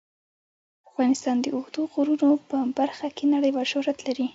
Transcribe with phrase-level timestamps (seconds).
[0.89, 4.25] افغانستان د اوږدو غرونو په برخه کې نړیوال شهرت لري.